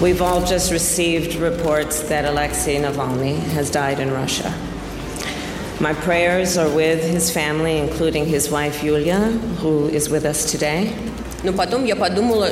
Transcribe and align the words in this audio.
We've 0.00 0.20
all 0.20 0.44
just 0.44 0.70
received 0.70 1.36
reports 1.36 2.02
that 2.08 2.24
Alexei 2.24 2.78
Navalny 2.78 3.38
has 3.54 3.70
died 3.70 3.98
in 3.98 4.12
Russia. 4.12 4.52
My 5.80 5.94
prayers 5.94 6.56
are 6.56 6.68
with 6.68 7.02
his 7.02 7.30
family, 7.30 7.78
including 7.78 8.26
his 8.26 8.50
wife 8.50 8.82
Yulia, 8.82 9.30
who 9.60 9.88
is 9.88 10.08
with 10.08 10.24
us 10.24 10.50
today. 10.50 10.92
Но 11.44 11.52
потом 11.52 11.84
я 11.84 11.96
подумала, 11.96 12.50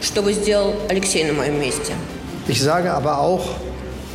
что 0.00 0.22
бы 0.22 0.32
сделал 0.32 0.74
Алексей 0.88 1.24
на 1.24 1.32
моем 1.32 1.60
месте. 1.60 1.94
Ich 2.46 2.60
sage 2.60 2.92
aber 2.92 3.18
auch, 3.18 3.56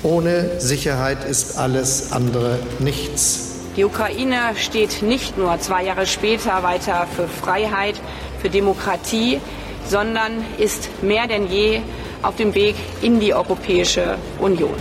ohne 0.03 0.59
Sicherheit 0.59 1.23
ist 1.23 1.57
alles 1.57 2.11
andere 2.11 2.59
nichts. 2.79 3.55
Die 3.75 3.85
Ukraine 3.85 4.55
steht 4.55 5.01
nicht 5.01 5.37
nur 5.37 5.59
zwei 5.59 5.83
Jahre 5.83 6.05
später 6.05 6.63
weiter 6.63 7.07
für 7.15 7.27
Freiheit, 7.27 7.95
für 8.41 8.49
Demokratie, 8.49 9.39
sondern 9.87 10.45
ist 10.57 10.89
mehr 11.01 11.27
denn 11.27 11.47
je 11.47 11.81
auf 12.24 12.36
dem 12.36 12.54
Weg 12.54 12.74
in 13.02 13.20
die 13.20 13.34
Europäische 13.34 14.16
Union. 14.38 14.74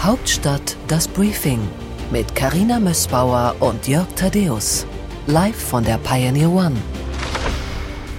Hauptstadt 0.00 0.76
das 0.88 1.08
Briefing 1.08 1.60
mit 2.12 2.34
Karina 2.34 2.78
Mössbauer 2.78 3.56
und 3.60 3.88
Jörg 3.88 4.06
Thaddeus. 4.14 4.86
Live 5.26 5.56
von 5.56 5.82
der 5.84 5.98
Pioneer 5.98 6.50
One. 6.50 6.76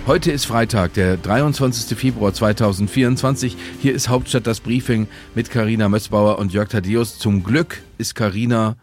Heute 0.07 0.31
ist 0.31 0.45
Freitag, 0.45 0.93
der 0.93 1.17
23. 1.17 1.97
Februar 1.97 2.33
2024. 2.33 3.55
Hier 3.81 3.93
ist 3.93 4.09
Hauptstadt 4.09 4.47
das 4.47 4.59
Briefing 4.59 5.07
mit 5.35 5.51
Karina 5.51 5.87
Mössbauer 5.87 6.39
und 6.39 6.53
Jörg 6.53 6.69
Thaddeus. 6.69 7.19
Zum 7.19 7.43
Glück 7.43 7.81
ist 7.97 8.15
Karina 8.15 8.75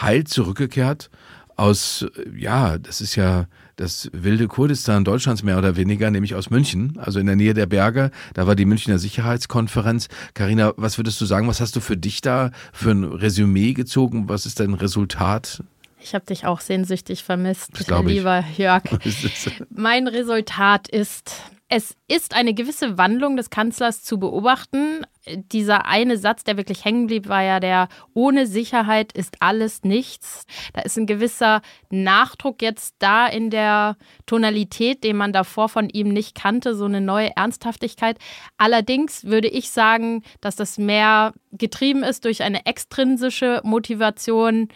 heil 0.00 0.24
zurückgekehrt 0.24 1.10
aus, 1.56 2.06
ja, 2.36 2.78
das 2.78 3.00
ist 3.00 3.16
ja 3.16 3.46
das 3.76 4.10
wilde 4.12 4.48
Kurdistan 4.48 5.04
Deutschlands 5.04 5.42
mehr 5.42 5.58
oder 5.58 5.76
weniger, 5.76 6.10
nämlich 6.10 6.34
aus 6.34 6.50
München, 6.50 6.98
also 6.98 7.18
in 7.18 7.26
der 7.26 7.36
Nähe 7.36 7.54
der 7.54 7.66
Berge. 7.66 8.10
Da 8.34 8.46
war 8.46 8.54
die 8.54 8.64
Münchner 8.64 8.98
Sicherheitskonferenz. 8.98 10.08
Karina, 10.34 10.72
was 10.76 10.98
würdest 10.98 11.20
du 11.20 11.26
sagen? 11.26 11.48
Was 11.48 11.60
hast 11.60 11.76
du 11.76 11.80
für 11.80 11.96
dich 11.96 12.20
da 12.20 12.50
für 12.72 12.90
ein 12.90 13.04
Resümee 13.04 13.72
gezogen? 13.72 14.28
Was 14.28 14.46
ist 14.46 14.60
dein 14.60 14.74
Resultat? 14.74 15.62
Ich 16.00 16.14
habe 16.14 16.24
dich 16.24 16.46
auch 16.46 16.60
sehnsüchtig 16.60 17.24
vermisst, 17.24 17.72
lieber 18.04 18.44
Jörg. 18.56 18.84
mein 19.70 20.06
Resultat 20.06 20.88
ist, 20.88 21.32
es 21.68 21.96
ist 22.06 22.34
eine 22.34 22.54
gewisse 22.54 22.96
Wandlung 22.96 23.36
des 23.36 23.50
Kanzlers 23.50 24.02
zu 24.02 24.18
beobachten. 24.18 25.04
Dieser 25.52 25.86
eine 25.86 26.18
Satz, 26.18 26.44
der 26.44 26.56
wirklich 26.56 26.84
hängen 26.84 27.06
blieb, 27.06 27.28
war 27.28 27.42
ja 27.42 27.60
der, 27.60 27.88
ohne 28.14 28.46
Sicherheit 28.46 29.12
ist 29.12 29.36
alles 29.40 29.82
nichts. 29.82 30.46
Da 30.72 30.82
ist 30.82 30.96
ein 30.96 31.06
gewisser 31.06 31.62
Nachdruck 31.90 32.62
jetzt 32.62 32.96
da 32.98 33.26
in 33.26 33.50
der 33.50 33.96
Tonalität, 34.26 35.02
den 35.04 35.16
man 35.16 35.32
davor 35.32 35.68
von 35.68 35.88
ihm 35.88 36.08
nicht 36.08 36.34
kannte, 36.34 36.74
so 36.74 36.84
eine 36.84 37.00
neue 37.00 37.34
Ernsthaftigkeit. 37.36 38.18
Allerdings 38.56 39.24
würde 39.24 39.48
ich 39.48 39.70
sagen, 39.70 40.22
dass 40.40 40.56
das 40.56 40.78
mehr 40.78 41.32
getrieben 41.52 42.02
ist 42.02 42.24
durch 42.24 42.42
eine 42.42 42.66
extrinsische 42.66 43.60
Motivation 43.64 44.68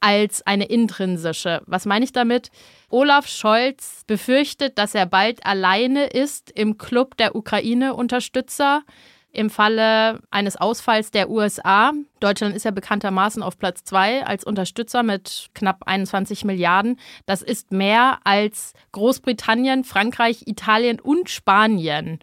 als 0.00 0.46
eine 0.46 0.66
intrinsische. 0.66 1.62
Was 1.66 1.86
meine 1.86 2.04
ich 2.04 2.12
damit? 2.12 2.50
Olaf 2.90 3.26
Scholz 3.26 4.04
befürchtet, 4.06 4.78
dass 4.78 4.94
er 4.94 5.06
bald 5.06 5.44
alleine 5.44 6.06
ist 6.06 6.50
im 6.50 6.78
Club 6.78 7.16
der 7.16 7.34
Ukraine-Unterstützer 7.34 8.82
im 9.36 9.50
Falle 9.50 10.20
eines 10.30 10.56
Ausfalls 10.56 11.10
der 11.10 11.28
USA. 11.28 11.92
Deutschland 12.20 12.56
ist 12.56 12.64
ja 12.64 12.70
bekanntermaßen 12.70 13.42
auf 13.42 13.58
Platz 13.58 13.84
zwei 13.84 14.24
als 14.24 14.44
Unterstützer 14.44 15.02
mit 15.02 15.48
knapp 15.54 15.82
21 15.86 16.46
Milliarden. 16.46 16.98
Das 17.26 17.42
ist 17.42 17.70
mehr 17.70 18.18
als 18.24 18.72
Großbritannien, 18.92 19.84
Frankreich, 19.84 20.44
Italien 20.46 21.00
und 21.00 21.28
Spanien 21.28 22.18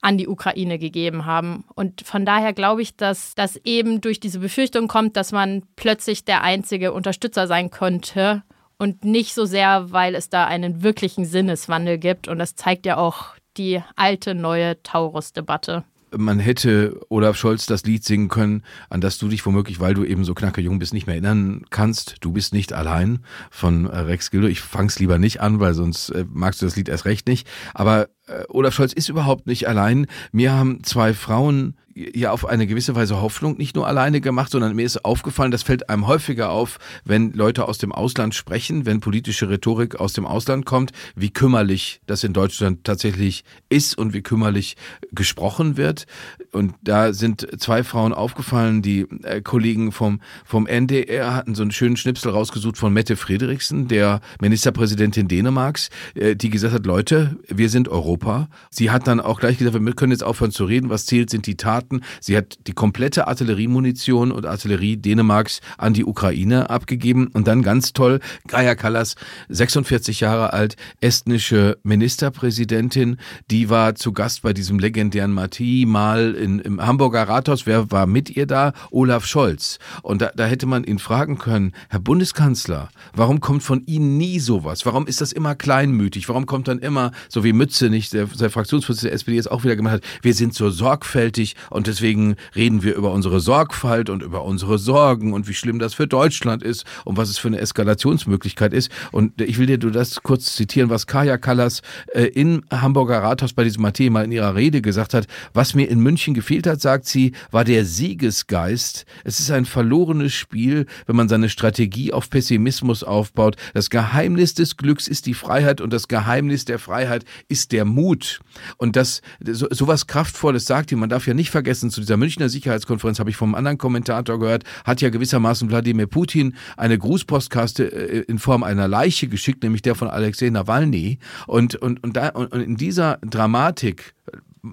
an 0.00 0.16
die 0.16 0.26
Ukraine 0.26 0.78
gegeben 0.78 1.26
haben. 1.26 1.64
Und 1.74 2.00
von 2.00 2.24
daher 2.24 2.54
glaube 2.54 2.80
ich, 2.80 2.96
dass 2.96 3.34
das 3.34 3.56
eben 3.64 4.00
durch 4.00 4.18
diese 4.18 4.38
Befürchtung 4.38 4.88
kommt, 4.88 5.18
dass 5.18 5.32
man 5.32 5.64
plötzlich 5.76 6.24
der 6.24 6.42
einzige 6.42 6.94
Unterstützer 6.94 7.46
sein 7.46 7.70
könnte 7.70 8.42
und 8.78 9.04
nicht 9.04 9.34
so 9.34 9.44
sehr, 9.44 9.92
weil 9.92 10.14
es 10.14 10.30
da 10.30 10.46
einen 10.46 10.82
wirklichen 10.82 11.26
Sinneswandel 11.26 11.98
gibt. 11.98 12.26
Und 12.26 12.38
das 12.38 12.54
zeigt 12.56 12.86
ja 12.86 12.96
auch 12.96 13.34
die 13.58 13.82
alte, 13.96 14.34
neue 14.34 14.82
Taurus-Debatte 14.82 15.84
man 16.16 16.38
hätte 16.38 17.00
Olaf 17.08 17.36
Scholz 17.36 17.66
das 17.66 17.84
Lied 17.84 18.04
singen 18.04 18.28
können, 18.28 18.62
an 18.90 19.00
das 19.00 19.18
du 19.18 19.28
dich 19.28 19.44
womöglich, 19.44 19.80
weil 19.80 19.94
du 19.94 20.04
eben 20.04 20.24
so 20.24 20.34
knacke 20.34 20.60
jung 20.60 20.78
bist, 20.78 20.94
nicht 20.94 21.06
mehr 21.06 21.14
erinnern 21.14 21.62
kannst. 21.70 22.16
Du 22.20 22.32
bist 22.32 22.52
nicht 22.52 22.72
allein 22.72 23.20
von 23.50 23.86
Rex 23.86 24.30
Gildo. 24.30 24.46
Ich 24.46 24.60
fang's 24.60 24.98
lieber 24.98 25.18
nicht 25.18 25.40
an, 25.40 25.60
weil 25.60 25.74
sonst 25.74 26.10
äh, 26.10 26.24
magst 26.32 26.62
du 26.62 26.66
das 26.66 26.76
Lied 26.76 26.88
erst 26.88 27.04
recht 27.04 27.26
nicht. 27.26 27.46
Aber 27.72 28.08
äh, 28.26 28.44
Olaf 28.48 28.74
Scholz 28.74 28.92
ist 28.92 29.08
überhaupt 29.08 29.46
nicht 29.46 29.68
allein. 29.68 30.06
Mir 30.32 30.52
haben 30.52 30.82
zwei 30.82 31.14
Frauen 31.14 31.76
ja 31.94 32.32
auf 32.32 32.46
eine 32.46 32.66
gewisse 32.66 32.94
Weise 32.94 33.22
Hoffnung 33.22 33.56
nicht 33.56 33.76
nur 33.76 33.86
alleine 33.86 34.20
gemacht, 34.20 34.50
sondern 34.50 34.74
mir 34.74 34.84
ist 34.84 35.04
aufgefallen, 35.04 35.50
das 35.50 35.62
fällt 35.62 35.88
einem 35.88 36.06
häufiger 36.06 36.50
auf, 36.50 36.78
wenn 37.04 37.32
Leute 37.32 37.66
aus 37.66 37.78
dem 37.78 37.92
Ausland 37.92 38.34
sprechen, 38.34 38.84
wenn 38.86 39.00
politische 39.00 39.48
Rhetorik 39.48 39.96
aus 39.96 40.12
dem 40.12 40.26
Ausland 40.26 40.66
kommt, 40.66 40.92
wie 41.14 41.30
kümmerlich 41.30 42.00
das 42.06 42.24
in 42.24 42.32
Deutschland 42.32 42.84
tatsächlich 42.84 43.44
ist 43.68 43.96
und 43.96 44.12
wie 44.12 44.22
kümmerlich 44.22 44.76
gesprochen 45.12 45.76
wird. 45.76 46.06
Und 46.52 46.74
da 46.82 47.12
sind 47.12 47.46
zwei 47.60 47.84
Frauen 47.84 48.12
aufgefallen, 48.12 48.82
die 48.82 49.06
äh, 49.22 49.40
Kollegen 49.40 49.92
vom, 49.92 50.20
vom 50.44 50.66
NDR 50.66 51.34
hatten 51.34 51.54
so 51.54 51.62
einen 51.62 51.72
schönen 51.72 51.96
Schnipsel 51.96 52.32
rausgesucht 52.32 52.76
von 52.76 52.92
Mette 52.92 53.16
Frederiksen, 53.16 53.88
der 53.88 54.20
Ministerpräsidentin 54.40 55.28
Dänemarks, 55.28 55.90
äh, 56.14 56.36
die 56.36 56.50
gesagt 56.50 56.74
hat, 56.74 56.86
Leute, 56.86 57.36
wir 57.48 57.68
sind. 57.70 57.88
Europa. 57.94 58.48
Sie 58.70 58.90
hat 58.90 59.06
dann 59.06 59.20
auch 59.20 59.40
gleich 59.40 59.58
gesagt, 59.58 59.78
wir 59.78 59.92
können 59.94 60.12
jetzt 60.12 60.24
aufhören 60.24 60.50
zu 60.50 60.64
reden, 60.64 60.90
was 60.90 61.06
zählt, 61.06 61.30
sind 61.30 61.46
die 61.46 61.56
Taten. 61.56 61.83
Sie 62.20 62.36
hat 62.36 62.58
die 62.66 62.72
komplette 62.72 63.26
Artilleriemunition 63.28 64.32
und 64.32 64.46
Artillerie 64.46 64.96
Dänemarks 64.96 65.60
an 65.78 65.94
die 65.94 66.04
Ukraine 66.04 66.70
abgegeben. 66.70 67.28
Und 67.28 67.46
dann 67.46 67.62
ganz 67.62 67.92
toll, 67.92 68.20
Gaia 68.48 68.74
Kallas, 68.74 69.14
46 69.48 70.20
Jahre 70.20 70.52
alt, 70.52 70.76
estnische 71.00 71.78
Ministerpräsidentin, 71.82 73.16
die 73.50 73.70
war 73.70 73.94
zu 73.94 74.12
Gast 74.12 74.42
bei 74.42 74.52
diesem 74.52 74.78
legendären 74.78 75.32
Mati 75.32 75.84
mal 75.86 76.34
in, 76.34 76.58
im 76.58 76.84
Hamburger 76.84 77.28
Rathaus. 77.28 77.66
Wer 77.66 77.90
war 77.90 78.06
mit 78.06 78.30
ihr 78.30 78.46
da? 78.46 78.72
Olaf 78.90 79.26
Scholz. 79.26 79.78
Und 80.02 80.22
da, 80.22 80.30
da 80.34 80.46
hätte 80.46 80.66
man 80.66 80.84
ihn 80.84 80.98
fragen 80.98 81.38
können, 81.38 81.72
Herr 81.88 82.00
Bundeskanzler, 82.00 82.88
warum 83.14 83.40
kommt 83.40 83.62
von 83.62 83.84
Ihnen 83.86 84.16
nie 84.16 84.40
sowas? 84.40 84.84
Warum 84.86 85.06
ist 85.06 85.20
das 85.20 85.32
immer 85.32 85.54
kleinmütig? 85.54 86.28
Warum 86.28 86.46
kommt 86.46 86.68
dann 86.68 86.78
immer 86.78 87.12
so 87.28 87.44
wie 87.44 87.52
Mütze 87.52 87.90
nicht 87.90 88.12
der, 88.12 88.26
der 88.26 88.50
Fraktionsvorsitzende 88.50 89.04
der 89.04 89.14
SPD 89.14 89.36
jetzt 89.36 89.50
auch 89.50 89.64
wieder 89.64 89.76
gemacht 89.76 89.94
hat, 89.94 90.02
wir 90.22 90.34
sind 90.34 90.54
so 90.54 90.70
sorgfältig 90.70 91.54
und 91.74 91.88
deswegen 91.88 92.36
reden 92.54 92.84
wir 92.84 92.94
über 92.94 93.10
unsere 93.10 93.40
Sorgfalt 93.40 94.08
und 94.08 94.22
über 94.22 94.44
unsere 94.44 94.78
Sorgen 94.78 95.32
und 95.32 95.48
wie 95.48 95.54
schlimm 95.54 95.80
das 95.80 95.92
für 95.92 96.06
Deutschland 96.06 96.62
ist 96.62 96.84
und 97.04 97.16
was 97.16 97.28
es 97.28 97.38
für 97.38 97.48
eine 97.48 97.58
Eskalationsmöglichkeit 97.58 98.72
ist. 98.72 98.92
Und 99.10 99.40
ich 99.40 99.58
will 99.58 99.66
dir 99.66 99.78
du 99.78 99.90
das 99.90 100.22
kurz 100.22 100.54
zitieren, 100.54 100.88
was 100.88 101.08
Kaya 101.08 101.36
Kallas 101.36 101.82
äh, 102.12 102.26
im 102.26 102.62
Hamburger 102.70 103.24
Rathaus 103.24 103.54
bei 103.54 103.64
diesem 103.64 103.82
Mathe 103.82 104.08
mal 104.08 104.24
in 104.24 104.30
ihrer 104.30 104.54
Rede 104.54 104.82
gesagt 104.82 105.14
hat. 105.14 105.26
Was 105.52 105.74
mir 105.74 105.90
in 105.90 105.98
München 105.98 106.32
gefehlt 106.32 106.68
hat, 106.68 106.80
sagt 106.80 107.06
sie, 107.06 107.32
war 107.50 107.64
der 107.64 107.84
Siegesgeist. 107.84 109.04
Es 109.24 109.40
ist 109.40 109.50
ein 109.50 109.64
verlorenes 109.64 110.32
Spiel, 110.32 110.86
wenn 111.06 111.16
man 111.16 111.28
seine 111.28 111.48
Strategie 111.48 112.12
auf 112.12 112.30
Pessimismus 112.30 113.02
aufbaut. 113.02 113.56
Das 113.72 113.90
Geheimnis 113.90 114.54
des 114.54 114.76
Glücks 114.76 115.08
ist 115.08 115.26
die 115.26 115.34
Freiheit 115.34 115.80
und 115.80 115.92
das 115.92 116.06
Geheimnis 116.06 116.66
der 116.66 116.78
Freiheit 116.78 117.24
ist 117.48 117.72
der 117.72 117.84
Mut 117.84 118.38
und 118.76 118.94
das 118.94 119.22
so, 119.44 119.66
sowas 119.70 120.06
Kraftvolles 120.06 120.66
sagt 120.66 120.92
ihr. 120.92 120.98
Man 120.98 121.08
darf 121.08 121.26
ja 121.26 121.34
nicht 121.34 121.50
vergessen, 121.50 121.63
zu 121.90 122.00
dieser 122.00 122.16
Münchner 122.16 122.48
Sicherheitskonferenz 122.48 123.18
habe 123.18 123.30
ich 123.30 123.36
vom 123.36 123.54
anderen 123.54 123.78
Kommentator 123.78 124.38
gehört, 124.38 124.64
hat 124.84 125.00
ja 125.00 125.10
gewissermaßen 125.10 125.68
Wladimir 125.68 126.06
Putin 126.06 126.54
eine 126.76 126.98
Grußpostkaste 126.98 127.84
äh, 127.84 128.20
in 128.20 128.38
Form 128.38 128.62
einer 128.62 128.88
Leiche 128.88 129.28
geschickt, 129.28 129.62
nämlich 129.62 129.82
der 129.82 129.94
von 129.94 130.08
Alexei 130.08 130.50
Nawalny. 130.50 131.18
Und, 131.46 131.74
und, 131.76 132.02
und, 132.04 132.16
da, 132.16 132.28
und 132.28 132.52
in 132.54 132.76
dieser 132.76 133.18
Dramatik 133.22 134.14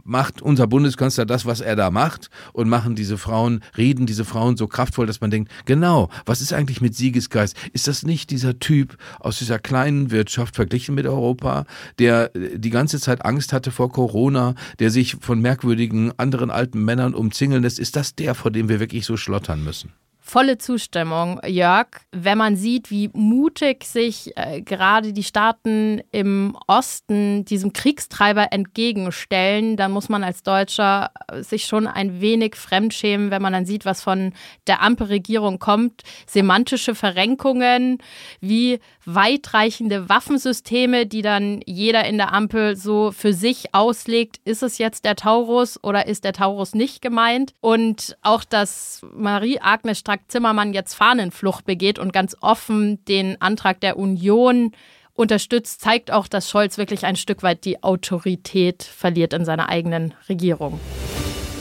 macht 0.04 0.42
unser 0.42 0.68
Bundeskanzler 0.68 1.26
das, 1.26 1.46
was 1.46 1.60
er 1.62 1.76
da 1.76 1.92
macht 1.92 2.30
und 2.54 2.70
machen 2.70 2.96
diese 2.96 3.18
Frauen, 3.18 3.62
reden 3.78 4.06
diese 4.06 4.26
Frauen 4.26 4.56
so 4.58 4.68
kraftvoll, 4.68 5.06
dass 5.06 5.22
man 5.22 5.32
denkt, 5.32 5.52
genau, 5.66 6.10
was 6.26 6.42
ist 6.42 6.54
eigentlich 6.54 6.82
mit 6.82 6.96
Siegesgeist? 6.96 7.56
Ist 7.74 7.88
das 7.88 8.04
nicht 8.04 8.32
dieser 8.32 8.60
Typ 8.60 8.98
aus 9.20 9.40
dieser 9.40 9.60
kleinen 9.60 10.12
Wirtschaft 10.12 10.56
verglichen 10.56 10.96
mit 10.96 11.06
Europa, 11.06 11.66
der 12.00 12.36
äh, 12.36 12.58
die 12.58 12.70
ganze 12.70 13.00
Zeit 13.00 13.26
Angst 13.26 13.54
hatte 13.54 13.72
vor 13.72 13.92
Corona, 13.92 14.56
der 14.80 14.92
sich 14.92 15.18
von 15.20 15.42
merkwürdigen 15.42 16.18
anderen 16.18 16.52
alten 16.52 16.84
Männern 16.84 17.14
umzingeln 17.14 17.64
lässt? 17.64 17.80
Ist 17.80 17.96
das 17.96 18.16
der, 18.16 18.36
vor 18.36 18.52
dem 18.52 18.70
wir 18.70 18.80
wirklich 18.80 19.06
so 19.06 19.18
schlottern 19.18 19.64
müssen? 19.64 19.92
Volle 20.32 20.58
Zustimmung, 20.58 21.42
Jörg. 21.46 21.88
Wenn 22.14 22.38
man 22.38 22.56
sieht, 22.56 22.90
wie 22.90 23.10
mutig 23.12 23.84
sich 23.84 24.32
äh, 24.38 24.62
gerade 24.62 25.12
die 25.12 25.26
Staaten 25.26 26.02
im 26.14 26.58
Osten 26.68 27.44
diesem 27.44 27.74
Kriegstreiber 27.74 28.54
entgegenstellen, 28.54 29.76
dann 29.76 29.92
muss 29.92 30.08
man 30.08 30.24
als 30.24 30.42
Deutscher 30.42 31.12
äh, 31.28 31.44
sich 31.44 31.66
schon 31.66 31.86
ein 31.86 32.22
wenig 32.22 32.56
fremdschämen, 32.56 33.30
wenn 33.30 33.42
man 33.42 33.52
dann 33.52 33.66
sieht, 33.66 33.84
was 33.84 34.02
von 34.02 34.32
der 34.68 34.82
Ampelregierung 34.82 35.60
kommt. 35.60 36.02
Semantische 36.26 36.96
Verrenkungen, 36.96 37.98
wie 38.40 38.80
weitreichende 39.06 40.08
Waffensysteme, 40.08 41.08
die 41.08 41.24
dann 41.24 41.60
jeder 41.66 42.06
in 42.06 42.18
der 42.18 42.32
Ampel 42.32 42.78
so 42.78 43.12
für 43.12 43.34
sich 43.34 43.76
auslegt. 43.76 44.40
Ist 44.46 44.64
es 44.64 44.78
jetzt 44.78 45.04
der 45.04 45.18
Taurus 45.18 45.78
oder 45.84 46.08
ist 46.08 46.24
der 46.24 46.32
Taurus 46.32 46.74
nicht 46.74 47.02
gemeint? 47.02 47.54
Und 47.60 48.16
auch, 48.22 48.46
dass 48.46 49.06
Marie-Agnes 49.14 50.00
Strack-Zimmermann 50.22 50.74
jetzt 50.74 50.94
Fahnenflucht 50.94 51.66
begeht 51.66 52.00
und 52.00 52.14
ganz 52.14 52.36
offen 52.42 53.04
den 53.06 53.42
Antrag 53.42 53.82
der 53.82 53.98
Union 53.98 54.72
unterstützt, 55.14 55.82
zeigt 55.82 56.12
auch, 56.12 56.28
dass 56.28 56.50
Scholz 56.50 56.78
wirklich 56.78 57.06
ein 57.06 57.16
Stück 57.16 57.44
weit 57.44 57.66
die 57.66 57.84
Autorität 57.84 58.84
verliert 58.84 59.34
in 59.34 59.46
seiner 59.46 59.70
eigenen 59.70 60.14
Regierung. 60.30 60.80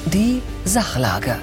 Die 0.07 0.41
Sachlage. 0.65 1.39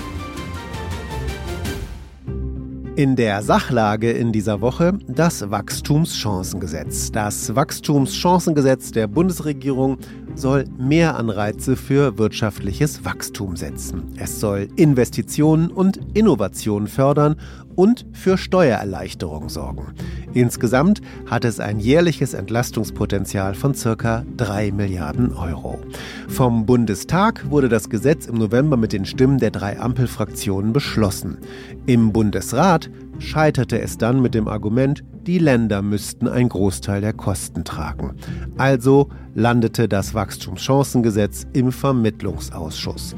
In 2.97 3.15
der 3.15 3.43
Sachlage 3.43 4.09
in 4.09 4.31
dieser 4.31 4.59
Woche 4.59 4.97
das 5.07 5.51
Wachstumschancengesetz. 5.51 7.11
Das 7.11 7.53
Wachstumschancengesetz 7.55 8.91
der 8.91 9.05
Bundesregierung 9.05 9.99
soll 10.33 10.65
mehr 10.79 11.15
Anreize 11.15 11.75
für 11.75 12.17
wirtschaftliches 12.17 13.05
Wachstum 13.05 13.55
setzen. 13.55 14.15
Es 14.17 14.39
soll 14.39 14.69
Investitionen 14.77 15.69
und 15.69 15.99
Innovationen 16.15 16.87
fördern 16.87 17.35
und 17.75 18.07
für 18.13 18.35
Steuererleichterung 18.35 19.49
sorgen. 19.49 19.93
Insgesamt 20.37 21.01
hat 21.25 21.45
es 21.45 21.59
ein 21.59 21.79
jährliches 21.79 22.35
Entlastungspotenzial 22.35 23.55
von 23.55 23.73
circa 23.73 24.23
3 24.37 24.71
Milliarden 24.71 25.33
Euro. 25.33 25.79
Vom 26.27 26.67
Bundestag 26.67 27.49
wurde 27.49 27.69
das 27.69 27.89
Gesetz 27.89 28.27
im 28.27 28.35
November 28.35 28.77
mit 28.77 28.93
den 28.93 29.05
Stimmen 29.05 29.39
der 29.39 29.49
drei 29.49 29.79
Ampelfraktionen 29.79 30.73
beschlossen. 30.73 31.39
Im 31.87 32.13
Bundesrat 32.13 32.91
scheiterte 33.17 33.81
es 33.81 33.97
dann 33.97 34.21
mit 34.21 34.35
dem 34.35 34.47
Argument, 34.47 35.03
die 35.25 35.39
Länder 35.39 35.81
müssten 35.81 36.27
einen 36.27 36.49
Großteil 36.49 37.01
der 37.01 37.13
Kosten 37.13 37.63
tragen. 37.63 38.13
Also 38.57 39.09
landete 39.33 39.89
das 39.89 40.13
Wachstumschancengesetz 40.13 41.47
im 41.53 41.71
Vermittlungsausschuss. 41.71 43.15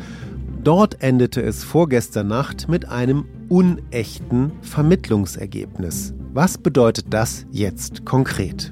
Dort 0.63 1.03
endete 1.03 1.41
es 1.41 1.65
vorgestern 1.65 2.27
Nacht 2.27 2.69
mit 2.69 2.87
einem 2.87 3.25
unechten 3.49 4.53
Vermittlungsergebnis. 4.61 6.13
Was 6.31 6.59
bedeutet 6.59 7.07
das 7.09 7.47
jetzt 7.51 8.05
konkret? 8.05 8.71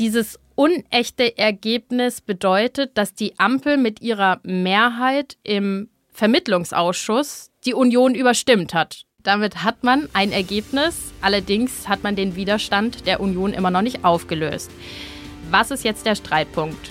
Dieses 0.00 0.40
unechte 0.56 1.38
Ergebnis 1.38 2.20
bedeutet, 2.20 2.98
dass 2.98 3.14
die 3.14 3.38
Ampel 3.38 3.76
mit 3.76 4.00
ihrer 4.02 4.40
Mehrheit 4.42 5.36
im 5.44 5.88
Vermittlungsausschuss 6.10 7.52
die 7.64 7.74
Union 7.74 8.16
überstimmt 8.16 8.74
hat. 8.74 9.04
Damit 9.22 9.62
hat 9.62 9.84
man 9.84 10.08
ein 10.14 10.32
Ergebnis, 10.32 11.12
allerdings 11.20 11.88
hat 11.88 12.02
man 12.02 12.16
den 12.16 12.34
Widerstand 12.34 13.06
der 13.06 13.20
Union 13.20 13.52
immer 13.52 13.70
noch 13.70 13.82
nicht 13.82 14.04
aufgelöst. 14.04 14.68
Was 15.52 15.70
ist 15.70 15.84
jetzt 15.84 16.06
der 16.06 16.16
Streitpunkt? 16.16 16.90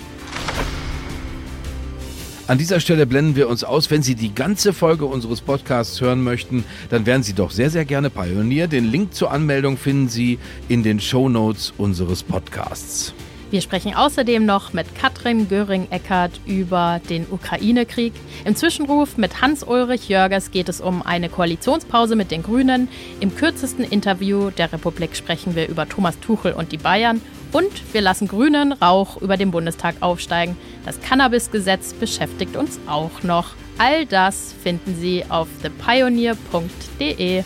An 2.48 2.56
dieser 2.56 2.80
Stelle 2.80 3.04
blenden 3.04 3.36
wir 3.36 3.46
uns 3.46 3.62
aus. 3.62 3.90
Wenn 3.90 4.02
Sie 4.02 4.14
die 4.14 4.34
ganze 4.34 4.72
Folge 4.72 5.04
unseres 5.04 5.42
Podcasts 5.42 6.00
hören 6.00 6.24
möchten, 6.24 6.64
dann 6.88 7.04
wären 7.04 7.22
Sie 7.22 7.34
doch 7.34 7.50
sehr, 7.50 7.68
sehr 7.68 7.84
gerne 7.84 8.08
Pionier. 8.08 8.68
Den 8.68 8.90
Link 8.90 9.12
zur 9.12 9.30
Anmeldung 9.30 9.76
finden 9.76 10.08
Sie 10.08 10.38
in 10.66 10.82
den 10.82 10.98
Show 10.98 11.28
Notes 11.28 11.74
unseres 11.76 12.22
Podcasts. 12.22 13.12
Wir 13.50 13.60
sprechen 13.60 13.94
außerdem 13.94 14.46
noch 14.46 14.72
mit 14.72 14.94
Katrin 14.94 15.46
Göring-Eckert 15.48 16.40
über 16.46 17.02
den 17.10 17.26
Ukraine-Krieg. 17.30 18.14
Im 18.46 18.56
Zwischenruf 18.56 19.18
mit 19.18 19.42
Hans-Ulrich 19.42 20.08
Jörgers 20.08 20.50
geht 20.50 20.70
es 20.70 20.80
um 20.80 21.02
eine 21.02 21.28
Koalitionspause 21.28 22.16
mit 22.16 22.30
den 22.30 22.42
Grünen. 22.42 22.88
Im 23.20 23.36
kürzesten 23.36 23.84
Interview 23.84 24.48
der 24.48 24.72
Republik 24.72 25.16
sprechen 25.16 25.54
wir 25.54 25.68
über 25.68 25.86
Thomas 25.86 26.18
Tuchel 26.20 26.54
und 26.54 26.72
die 26.72 26.78
Bayern. 26.78 27.20
Und 27.52 27.94
wir 27.94 28.00
lassen 28.00 28.28
grünen 28.28 28.72
Rauch 28.72 29.20
über 29.20 29.36
den 29.36 29.50
Bundestag 29.50 29.96
aufsteigen. 30.00 30.56
Das 30.84 31.00
Cannabis-Gesetz 31.00 31.94
beschäftigt 31.94 32.56
uns 32.56 32.78
auch 32.86 33.22
noch. 33.22 33.54
All 33.78 34.06
das 34.06 34.54
finden 34.62 34.96
Sie 35.00 35.24
auf 35.28 35.48
thepioneer.de. 35.62 37.44